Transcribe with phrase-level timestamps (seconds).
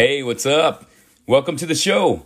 [0.00, 0.86] Hey, what's up?
[1.26, 2.24] Welcome to the show.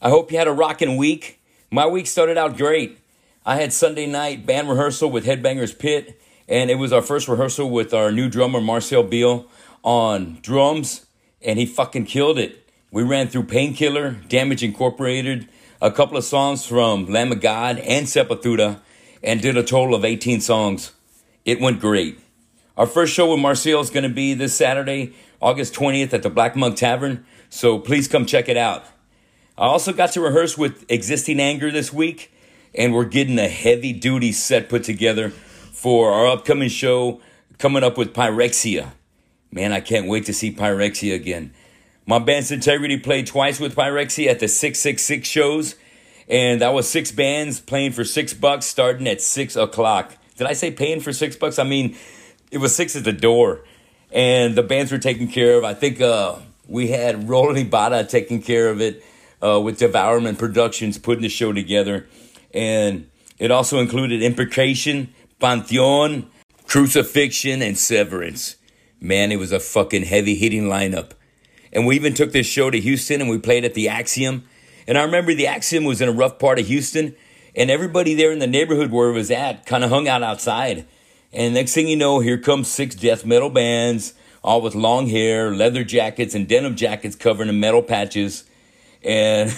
[0.00, 1.40] I hope you had a rocking week.
[1.72, 3.00] My week started out great.
[3.44, 7.68] I had Sunday night band rehearsal with Headbangers Pit, and it was our first rehearsal
[7.68, 9.48] with our new drummer, Marcel Beal,
[9.82, 11.06] on drums,
[11.42, 12.70] and he fucking killed it.
[12.92, 15.48] We ran through Painkiller, Damage Incorporated,
[15.82, 18.78] a couple of songs from Lamb of God and Sepultura,
[19.20, 20.92] and did a total of 18 songs.
[21.44, 22.20] It went great.
[22.76, 26.28] Our first show with Marcel is going to be this Saturday, August 20th at the
[26.28, 28.84] Black Monk Tavern, so please come check it out.
[29.56, 32.30] I also got to rehearse with Existing Anger this week,
[32.74, 37.22] and we're getting a heavy duty set put together for our upcoming show
[37.56, 38.90] coming up with Pyrexia.
[39.50, 41.54] Man, I can't wait to see Pyrexia again.
[42.04, 45.76] My band's Integrity played twice with Pyrexia at the 666 shows,
[46.28, 50.18] and that was six bands playing for six bucks starting at six o'clock.
[50.36, 51.58] Did I say paying for six bucks?
[51.58, 51.96] I mean,
[52.56, 53.60] it was six at the door,
[54.10, 55.64] and the bands were taken care of.
[55.64, 59.04] I think uh, we had Roland Ibata taking care of it
[59.42, 62.06] uh, with Devourment Productions putting the show together,
[62.54, 66.30] and it also included Imprecation, Pantheon,
[66.66, 68.56] Crucifixion, and Severance.
[69.00, 71.10] Man, it was a fucking heavy hitting lineup.
[71.74, 74.44] And we even took this show to Houston and we played at the Axiom.
[74.88, 77.14] And I remember the Axiom was in a rough part of Houston,
[77.54, 80.86] and everybody there in the neighborhood where it was at kind of hung out outside.
[81.36, 85.54] And next thing you know, here comes six death metal bands, all with long hair,
[85.54, 88.44] leather jackets, and denim jackets covering the metal patches.
[89.04, 89.54] And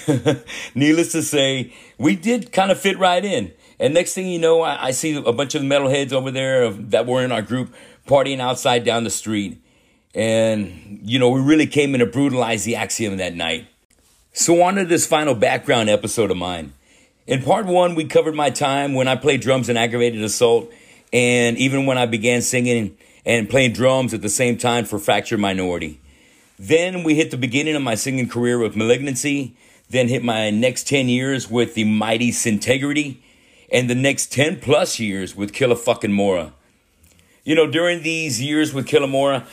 [0.75, 3.53] needless to say, we did kind of fit right in.
[3.79, 7.07] And next thing you know, I, I see a bunch of metalheads over there that
[7.07, 7.73] were in our group
[8.09, 9.63] partying outside down the street.
[10.17, 13.69] And, you know, we really came in to brutalize the Axiom that night.
[14.33, 16.73] So, on to this final background episode of mine.
[17.29, 20.73] In part one, we covered my time when I played drums in aggravated assault,
[21.13, 25.41] and even when I began singing and playing drums at the same time for Fractured
[25.41, 26.01] Minority.
[26.59, 29.55] Then we hit the beginning of my singing career with Malignancy,
[29.91, 33.19] then hit my next 10 years with the mighty Syntegrity,
[33.71, 36.53] and the next 10 plus years with Killa fucking Mora.
[37.45, 39.47] You know, during these years with Killamora,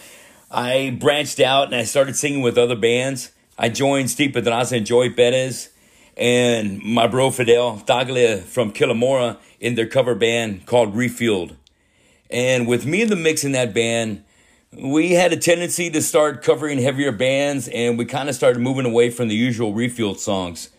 [0.51, 3.31] I branched out and I started singing with other bands.
[3.57, 5.69] I joined Steve Pedraza and Joey Perez
[6.17, 11.55] and my bro Fidel Taglia from Killamora in their cover band called Refueled.
[12.29, 14.23] And with me in the mix in that band,
[14.71, 18.85] we had a tendency to start covering heavier bands and we kind of started moving
[18.85, 20.69] away from the usual Refueled songs.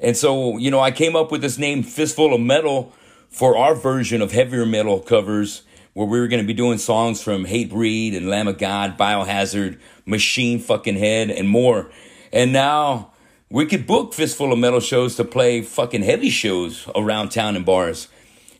[0.00, 2.92] And so, you know, I came up with this name Fistful of Metal
[3.28, 5.62] for our version of heavier metal covers
[5.92, 9.80] where we were going to be doing songs from Hatebreed and Lamb of God, Biohazard,
[10.06, 11.90] Machine fucking Head, and more.
[12.32, 13.12] And now
[13.50, 17.64] we could book Fistful of Metal shows to play fucking heavy shows around town in
[17.64, 18.08] bars.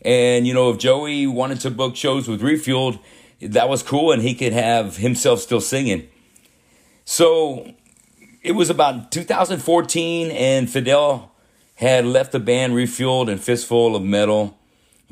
[0.02, 2.98] And, you know, if Joey wanted to book shows with Refueled,
[3.40, 6.08] that was cool and he could have himself still singing.
[7.04, 7.72] So
[8.42, 11.32] it was about 2014 and Fidel
[11.74, 14.58] had left the band Refueled and Fistful of Metal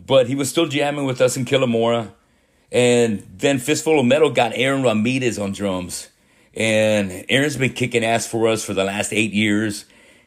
[0.05, 2.13] but he was still jamming with us in Killamora.
[2.71, 6.09] And then Fistful of Metal got Aaron Ramirez on drums.
[6.57, 9.85] And Aaron's been kicking ass for us for the last eight years.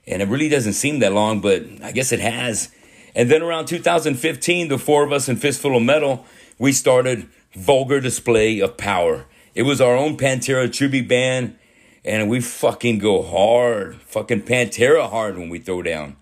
[0.08, 2.70] And it really doesn't seem that long, but I guess it has.
[3.16, 6.26] And then around 2015, the four of us in Fistful of Metal,
[6.60, 9.26] we started Vulgar Display of Power.
[9.56, 11.58] It was our own Pantera tribute band,
[12.06, 13.96] and we fucking go hard.
[14.02, 16.16] Fucking Pantera hard when we throw down.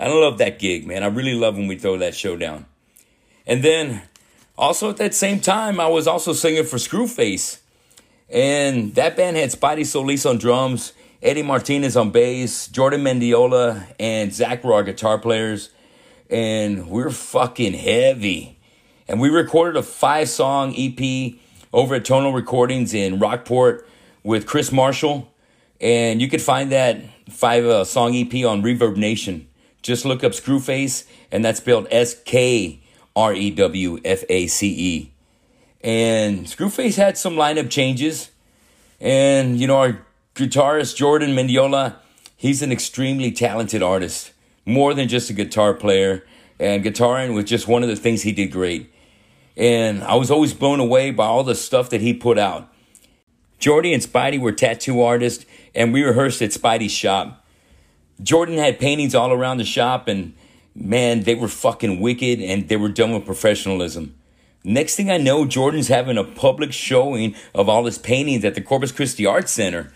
[0.00, 1.02] I love that gig, man.
[1.02, 2.66] I really love when we throw that show down.
[3.46, 4.02] And then
[4.56, 7.61] also at that same time, I was also singing for Skrewface.
[8.32, 14.32] And that band had Spidey Solis on drums, Eddie Martinez on bass, Jordan Mendiola, and
[14.32, 15.68] Zach were our guitar players.
[16.30, 18.58] And we are fucking heavy.
[19.06, 21.34] And we recorded a five song EP
[21.74, 23.86] over at Tonal Recordings in Rockport
[24.22, 25.30] with Chris Marshall.
[25.78, 29.46] And you could find that five uh, song EP on Reverb Nation.
[29.82, 32.80] Just look up Skrewface, and that's spelled S K
[33.14, 35.11] R E W F A C E.
[35.82, 38.30] And Skrewface had some lineup changes.
[39.00, 41.96] And, you know, our guitarist, Jordan Mendiola,
[42.36, 44.32] he's an extremely talented artist,
[44.64, 46.24] more than just a guitar player.
[46.60, 48.92] And guitaring was just one of the things he did great.
[49.56, 52.72] And I was always blown away by all the stuff that he put out.
[53.58, 57.44] Jordy and Spidey were tattoo artists, and we rehearsed at Spidey's shop.
[58.22, 60.34] Jordan had paintings all around the shop, and
[60.74, 64.14] man, they were fucking wicked and they were done with professionalism.
[64.64, 68.60] Next thing I know, Jordan's having a public showing of all his paintings at the
[68.60, 69.92] Corpus Christi Arts Center.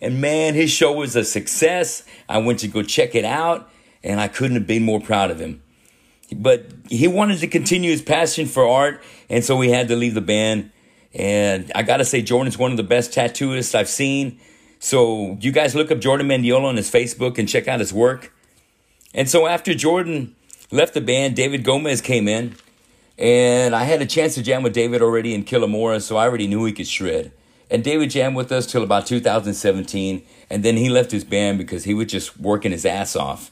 [0.00, 2.04] And man, his show was a success.
[2.28, 3.70] I went to go check it out
[4.02, 5.62] and I couldn't have been more proud of him.
[6.34, 10.14] But he wanted to continue his passion for art and so he had to leave
[10.14, 10.70] the band.
[11.12, 14.38] And I gotta say, Jordan's one of the best tattooists I've seen.
[14.78, 18.32] So you guys look up Jordan Mendiola on his Facebook and check out his work.
[19.14, 20.34] And so after Jordan
[20.70, 22.56] left the band, David Gomez came in.
[23.18, 26.46] And I had a chance to jam with David already in Killamora, so I already
[26.46, 27.32] knew he could shred.
[27.70, 31.84] And David jammed with us till about 2017, and then he left his band because
[31.84, 33.50] he was just working his ass off.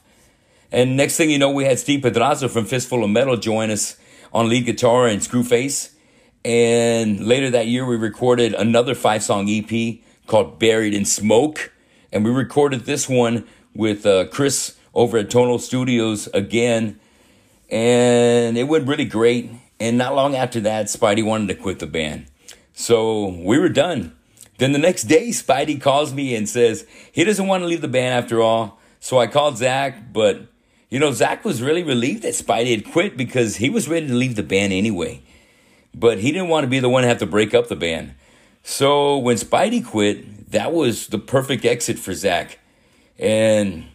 [0.71, 3.97] And next thing you know, we had Steve Pedraza from Fistful of Metal join us
[4.33, 5.93] on lead guitar and Skrewface.
[6.45, 11.73] And later that year, we recorded another five song EP called Buried in Smoke.
[12.13, 16.99] And we recorded this one with uh, Chris over at Tonal Studios again.
[17.73, 19.51] And it went really great.
[19.81, 22.27] And not long after that, Spidey wanted to quit the band.
[22.75, 24.15] So we were done.
[24.59, 27.89] Then the next day, Spidey calls me and says he doesn't want to leave the
[27.89, 28.79] band after all.
[29.01, 30.43] So I called Zach, but
[30.91, 34.15] you know, Zach was really relieved that Spidey had quit because he was ready to
[34.15, 35.23] leave the band anyway.
[35.95, 38.15] But he didn't want to be the one to have to break up the band.
[38.63, 42.59] So when Spidey quit, that was the perfect exit for Zach.
[43.19, 43.87] And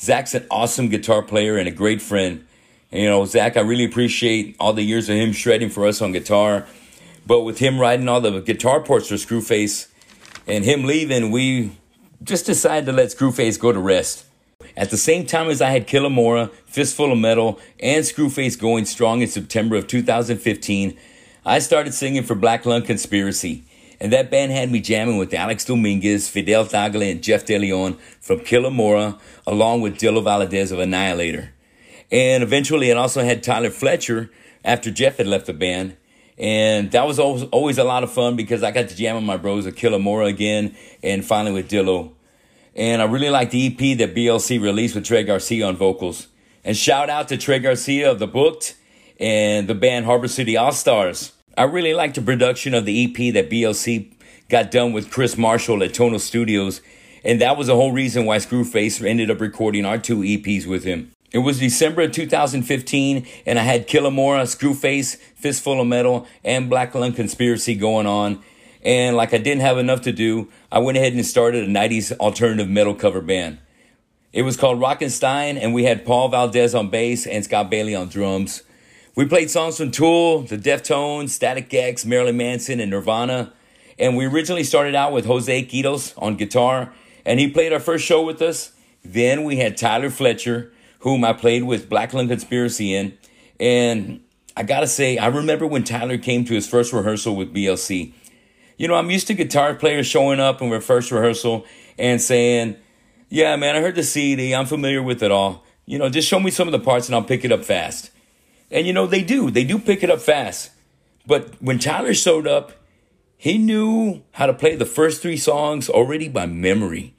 [0.00, 2.46] Zach's an awesome guitar player and a great friend.
[2.90, 6.12] You know, Zach, I really appreciate all the years of him shredding for us on
[6.12, 6.66] guitar.
[7.26, 9.88] But with him writing all the guitar parts for Skrewface
[10.46, 11.72] and him leaving, we
[12.22, 14.24] just decided to let Skrewface go to rest.
[14.76, 19.20] At the same time as I had Killamora, Fistful of Metal, and Skrewface going strong
[19.20, 20.96] in September of 2015,
[21.44, 23.64] I started singing for Black Lung Conspiracy.
[23.98, 28.40] And that band had me jamming with Alex Dominguez, Fidel Tagle, and Jeff DeLeon from
[28.40, 31.48] Killamora, along with Dillo Valadez of Anialator.
[32.10, 34.30] And eventually it also had Tyler Fletcher
[34.64, 35.96] after Jeff had left the band.
[36.38, 39.24] And that was always, always a lot of fun because I got to jam with
[39.24, 42.12] my bros at Killamora again and finally with Dillo.
[42.74, 46.28] And I really like the EP that BLC released with Trey Garcia on vocals.
[46.62, 48.76] And shout out to Trey Garcia of The Booked
[49.18, 51.32] and the band Harbor City All Stars.
[51.56, 54.12] I really like the production of the EP that BLC
[54.50, 56.82] got done with Chris Marshall at Tonal Studios.
[57.24, 60.84] And that was the whole reason why Skrewface ended up recording our two EPs with
[60.84, 61.12] him.
[61.32, 66.94] It was December of 2015, and I had Killamora, Skrewface, Fistful of Metal, and Black
[66.94, 68.42] Lung Conspiracy going on.
[68.82, 72.16] And like I didn't have enough to do, I went ahead and started a 90s
[72.18, 73.58] alternative metal cover band.
[74.32, 78.08] It was called Rockinstein, and we had Paul Valdez on bass and Scott Bailey on
[78.08, 78.62] drums.
[79.16, 83.52] We played songs from Tool, The Deftones, Static X, Marilyn Manson, and Nirvana.
[83.98, 86.92] And we originally started out with Jose Quitos on guitar,
[87.24, 88.72] and he played our first show with us.
[89.02, 90.70] Then we had Tyler Fletcher,
[91.00, 93.16] whom I played with Black Lung Conspiracy in.
[93.58, 94.20] And
[94.56, 98.12] I gotta say, I remember when Tyler came to his first rehearsal with BLC.
[98.76, 101.64] You know, I'm used to guitar players showing up in their first rehearsal
[101.98, 102.76] and saying,
[103.28, 104.54] Yeah, man, I heard the CD.
[104.54, 105.64] I'm familiar with it all.
[105.86, 108.10] You know, just show me some of the parts and I'll pick it up fast.
[108.70, 109.50] And you know, they do.
[109.50, 110.70] They do pick it up fast.
[111.26, 112.72] But when Tyler showed up,
[113.36, 117.14] he knew how to play the first three songs already by memory.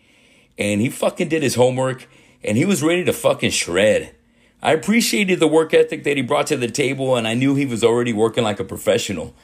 [0.58, 2.08] And he fucking did his homework
[2.44, 4.16] and he was ready to fucking shred.
[4.62, 7.66] I appreciated the work ethic that he brought to the table and I knew he
[7.66, 9.36] was already working like a professional.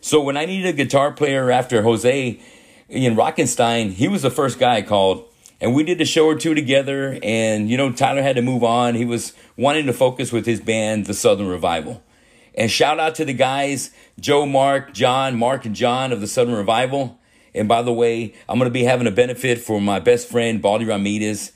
[0.00, 2.40] So when I needed a guitar player after Jose
[2.88, 5.26] in Rockinstein, he was the first guy I called.
[5.60, 7.18] And we did a show or two together.
[7.22, 8.94] And, you know, Tyler had to move on.
[8.94, 12.02] He was wanting to focus with his band, The Southern Revival.
[12.54, 16.54] And shout out to the guys, Joe, Mark, John, Mark, and John of The Southern
[16.54, 17.18] Revival.
[17.54, 20.62] And by the way, I'm going to be having a benefit for my best friend,
[20.62, 21.52] Baldy Ramirez.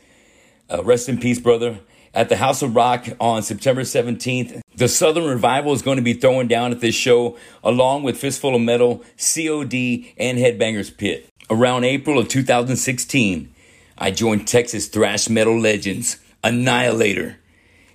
[0.71, 1.79] Uh, rest in peace, brother
[2.15, 4.63] at the House of Rock on September 17th.
[4.77, 8.55] The Southern Revival is going to be throwing down at this show along with Fistful
[8.55, 11.29] of Metal, COD, and Headbangers Pit.
[11.51, 13.53] Around April of 2016,
[13.99, 17.37] I joined Texas thrash metal legends, Anialator,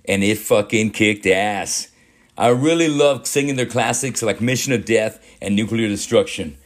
[0.04, 1.88] and it fucking kicked ass.
[2.36, 6.56] I really loved singing their classics like Mission of Death and Nuclear Destruction.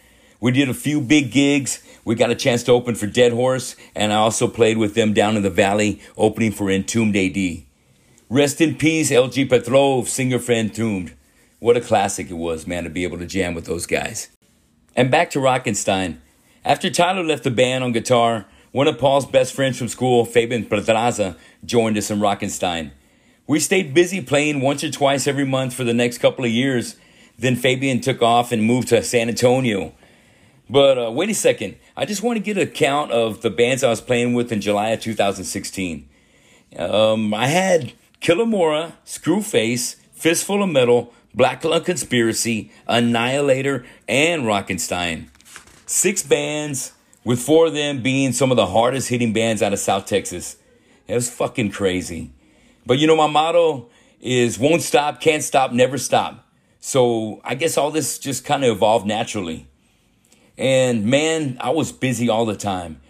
[0.41, 1.83] We did a few big gigs.
[2.05, 5.15] We got a chance to open for Dead Horse, and I also played with them
[5.15, 7.63] down in the valley, opening for Entombed AD.
[8.29, 11.15] Rest in peace, LG Petrov, singer for Entombed.
[11.61, 14.29] What a classic it was, man, to be able to jam with those guys.
[14.95, 16.19] And back to Rockinstein.
[16.63, 20.67] After Tyler left the band on guitar, one of Paul's best friends from school, Fabian
[20.67, 22.91] Pedraza, joined us in Rockinstein.
[23.47, 26.97] We stayed busy playing once or twice every month for the next couple of years.
[27.39, 29.95] Then Fabian took off and moved to San Antonio
[30.69, 31.77] but uh, wait a second.
[31.97, 34.61] I just want to get a count of the bands I was playing with in
[34.61, 36.09] July of 2016.
[36.77, 45.29] Um, I had Killamora, Skrewface, Fistful of Metal, Black Lung Conspiracy, Anialator, and Rockinstein.
[45.87, 49.79] Six bands, with four of them being some of the hardest hitting bands out of
[49.79, 50.57] South Texas.
[51.07, 52.33] It was fucking crazy.
[52.85, 53.89] But you know, my motto
[54.21, 56.45] is won't stop, can't stop, never stop.
[56.81, 59.69] So I guess all this just kind of evolved naturally.
[60.57, 63.01] And man, I was busy all the time.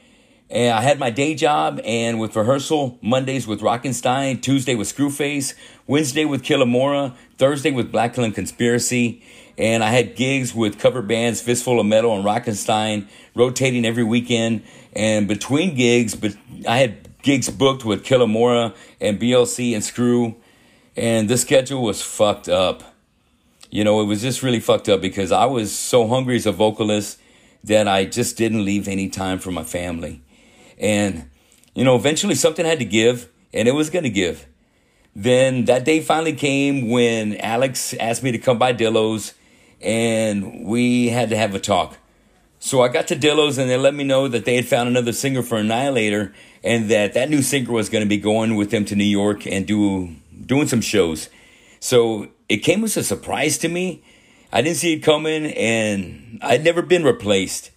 [0.50, 5.54] And I had my day job and with rehearsal, Mondays with Rockinstein, Tuesday with Skrewface,
[5.86, 9.22] Wednesday with Killamora, Thursday with Black Lung Conspiracy.
[9.56, 14.62] And I had gigs with cover bands, Fistful of Metal and Rockinstein, rotating every weekend.
[14.94, 16.36] And between gigs, but
[16.68, 20.34] I had gigs booked with Killamora and BLC and Skrew.
[20.96, 22.94] And the schedule was fucked up.
[23.70, 26.52] You know, it was just really fucked up because I was so hungry as a
[26.52, 27.18] vocalist
[27.64, 30.22] that I just didn't leave any time for my family.
[30.78, 31.30] And,
[31.74, 34.46] you know, eventually something had to give, and it was going to give.
[35.16, 39.34] Then that day finally came when Alex asked me to come by Dillo's,
[39.80, 41.98] and we had to have a talk.
[42.58, 45.12] So I got to Dillo's, and they let me know that they had found another
[45.12, 48.84] singer for Anialator, and that that new singer was going to be going with them
[48.86, 50.16] to New York and do
[50.46, 51.28] doing some shows.
[51.78, 54.02] So it came as a surprise to me.
[54.54, 57.72] I didn't see it coming, and I'd never been replaced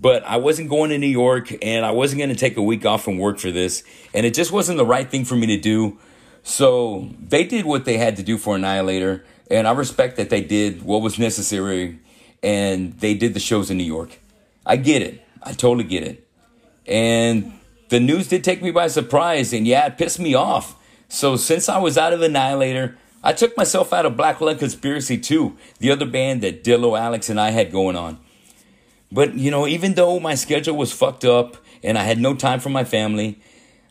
[0.00, 2.86] but I wasn't going to New York and I wasn't going to take a week
[2.86, 3.84] off from work for this.
[4.14, 5.98] And it just wasn't the right thing for me to do.
[6.42, 9.22] So they did what they had to do for Anialator.
[9.50, 11.98] And I respect that they did what was necessary
[12.42, 14.18] and they did the shows in New York.
[14.64, 15.22] I get it.
[15.42, 16.26] I totally get it.
[16.86, 17.52] And
[17.90, 19.52] the news did take me by surprise.
[19.52, 20.76] And yeah, it pissed me off.
[21.08, 25.18] So since I was out of Anialator, I took myself out of Black Lung Conspiracy
[25.18, 28.18] too, the other band that Dillo, Alex, and I had going on.
[29.12, 32.60] But, you know, even though my schedule was fucked up and I had no time
[32.60, 33.40] for my family,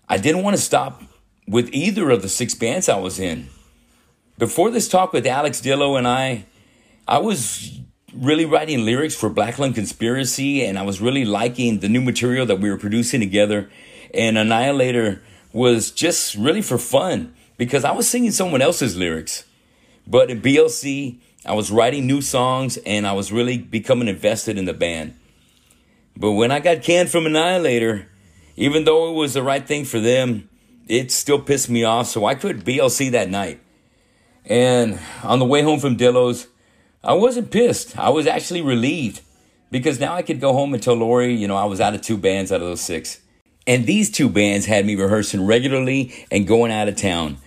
[0.08, 1.04] I didn't want to stop
[1.48, 3.50] with either of the six bands I was in.
[4.38, 6.46] Before this talk with Alex Dillo and I,
[7.08, 7.80] I was
[8.16, 12.46] really writing lyrics for Black Lung Conspiracy and I was really liking the new material
[12.48, 13.70] that we were producing together.
[14.14, 15.22] And Anialator
[15.52, 19.44] was just really for fun because I was singing someone else's lyrics.
[20.08, 24.64] But in BLC, I was writing new songs and I was really becoming invested in
[24.64, 25.16] the band.
[26.16, 28.06] But when I got canned from Anialator,
[28.56, 30.50] even though it was the right thing for them,
[30.88, 32.08] it still pissed me off.
[32.08, 33.60] So I quit BLC that night.
[34.46, 36.48] And on the way home from Dillo's,
[37.04, 38.00] I wasn't pissed.
[38.00, 39.20] I was actually relieved
[39.70, 42.02] because now I could go home and tell Lori, you know, I was out of
[42.02, 43.20] two bands out of those six.
[43.68, 47.38] And these two bands had me rehearsing regularly and going out of town.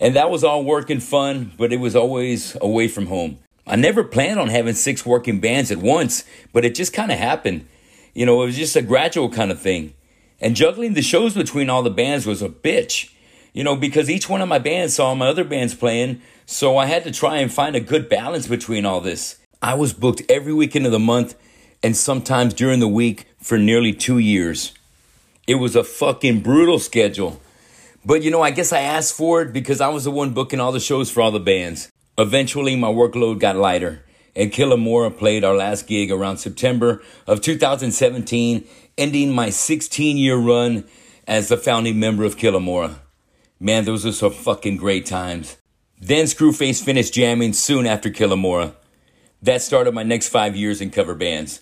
[0.00, 3.38] And that was all work and fun, but it was always away from home.
[3.66, 7.18] I never planned on having six working bands at once, but it just kind of
[7.18, 7.66] happened.
[8.14, 9.94] You know, it was just a gradual kind of thing.
[10.40, 13.12] And juggling the shows between all the bands was a bitch,
[13.52, 16.86] you know, because each one of my bands saw my other bands playing, so I
[16.86, 19.36] had to try and find a good balance between all this.
[19.60, 21.34] I was booked every weekend of the month
[21.82, 24.72] and sometimes during the week for nearly two years.
[25.46, 27.40] It was a fucking brutal schedule.
[28.08, 30.60] But you know, I guess I asked for it because I was the one booking
[30.60, 31.92] all the shows for all the bands.
[32.16, 34.02] Eventually, my workload got lighter,
[34.34, 40.86] and Killamora played our last gig around September of 2017, ending my 16 year run
[41.26, 42.94] as the founding member of Killamora.
[43.60, 45.58] Man, those were some fucking great times.
[46.00, 48.74] Then Skrewface finished jamming soon after Killamora.
[49.42, 51.60] That started my next five years in cover bands.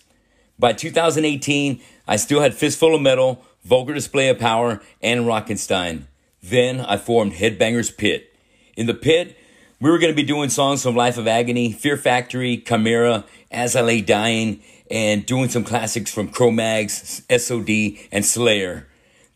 [0.57, 6.05] By 2018, I still had Fistful of Metal, Vulgar Display of Power, and Rockinstein.
[6.49, 8.33] Then I formed Headbangers Pit.
[8.77, 9.37] In the pit,
[9.81, 13.75] we were going to be doing songs from Life of Agony, Fear Factory, Chimaira, As
[13.75, 18.87] I Lay Dying, and doing some classics from Cro-Mags, SOD, and Slayer.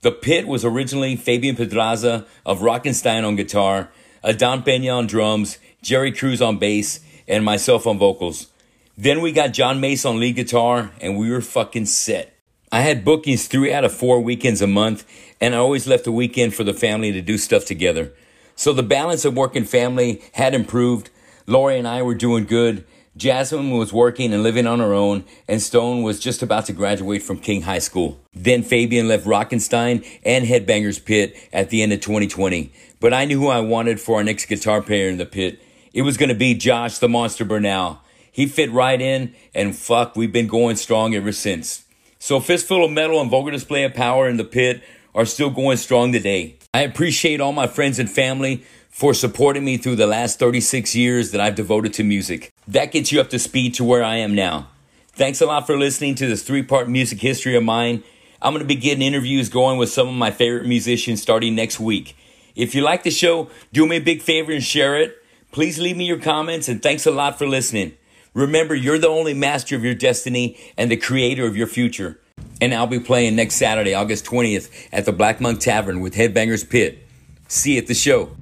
[0.03, 3.89] The pit was originally Fabian Pedraza of Rockinstein on guitar,
[4.24, 8.48] Adon Pena on drums, Jerry Cruz on bass, and myself on vocals.
[8.98, 12.38] Then we got John Mace on lead guitar, and we were fucking set.
[12.74, 15.06] I had bookings three out of four weekends a month,
[15.42, 18.13] and I always left a weekend for the family to do stuff together.
[18.56, 21.10] So the balance of work and family had improved.
[21.48, 22.86] Lori and I were doing good.
[23.18, 27.24] Jasmine was working and living on her own, and Stone was just about to graduate
[27.24, 28.22] from King High School.
[28.34, 32.72] Then Fabian left Rockinstein and Headbangers Pit at the end of 2020.
[33.01, 35.62] But I knew who I wanted for our next guitar player in the pit.
[35.92, 38.00] It was going to be Josh the Monster Bernal.
[38.32, 41.84] He fit right in, and fuck, we've been going strong ever since.
[42.24, 44.84] So Fistful of Metal and Vulgar Display of Power in the pit
[45.16, 46.56] are still going strong today.
[46.72, 51.32] I appreciate all my friends and family for supporting me through the last 36 years
[51.32, 52.54] that I've devoted to music.
[52.68, 54.68] That gets you up to speed to where I am now.
[55.13, 58.04] Thanks a lot for listening to this three part music history of mine.
[58.40, 61.80] I'm going to be getting interviews going with some of my favorite musicians starting next
[61.80, 62.16] week.
[62.56, 65.18] If you like the show, do me a big favor and share it.
[65.51, 67.94] Please leave me your comments and thanks a lot for listening.
[68.34, 72.20] Remember, you're the only master of your destiny and the creator of your future.
[72.62, 76.68] And I'll be playing next Saturday, August 20th, at the Black Monk Tavern with Headbangers
[76.70, 77.00] Pit.
[77.48, 78.36] See you at the show.